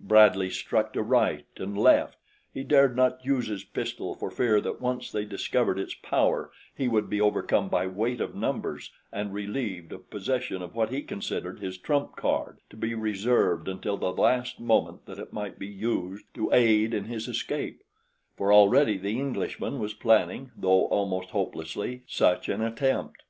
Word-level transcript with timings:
Bradley 0.00 0.50
struck 0.50 0.92
to 0.94 1.02
right 1.04 1.46
and 1.56 1.78
left. 1.78 2.16
He 2.52 2.64
dared 2.64 2.96
not 2.96 3.24
use 3.24 3.46
his 3.46 3.62
pistol 3.62 4.16
for 4.16 4.28
fear 4.28 4.60
that 4.60 4.80
once 4.80 5.12
they 5.12 5.24
discovered 5.24 5.78
its 5.78 5.94
power 5.94 6.50
he 6.76 6.88
would 6.88 7.08
be 7.08 7.20
overcome 7.20 7.68
by 7.68 7.86
weight 7.86 8.20
of 8.20 8.34
numbers 8.34 8.90
and 9.12 9.32
relieved 9.32 9.92
of 9.92 10.10
possession 10.10 10.62
of 10.62 10.74
what 10.74 10.90
he 10.90 11.00
considered 11.00 11.60
his 11.60 11.78
trump 11.78 12.16
card, 12.16 12.58
to 12.70 12.76
be 12.76 12.92
reserved 12.96 13.68
until 13.68 13.96
the 13.96 14.10
last 14.10 14.58
moment 14.58 15.06
that 15.06 15.20
it 15.20 15.32
might 15.32 15.60
be 15.60 15.68
used 15.68 16.26
to 16.34 16.50
aid 16.52 16.92
in 16.92 17.04
his 17.04 17.28
escape, 17.28 17.84
for 18.36 18.52
already 18.52 18.98
the 18.98 19.16
Englishman 19.20 19.78
was 19.78 19.94
planning, 19.94 20.50
though 20.56 20.86
almost 20.86 21.30
hopelessly, 21.30 22.02
such 22.08 22.48
an 22.48 22.62
attempt. 22.62 23.22